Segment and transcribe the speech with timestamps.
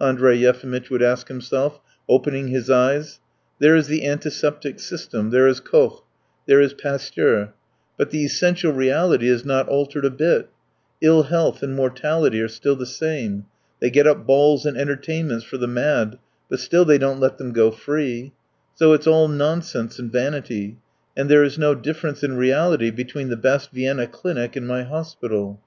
[0.00, 1.78] Andrey Yefimitch would ask himself,
[2.08, 3.20] opening his eyes.
[3.60, 6.02] "There is the antiseptic system, there is Koch,
[6.46, 7.52] there is Pasteur,
[7.96, 10.48] but the essential reality is not altered a bit;
[11.00, 13.46] ill health and mortality are still the same.
[13.78, 16.18] They get up balls and entertainments for the mad,
[16.50, 18.32] but still they don't let them go free;
[18.74, 20.78] so it's all nonsense and vanity,
[21.16, 25.60] and there is no difference in reality between the best Vienna clinic and my hospital."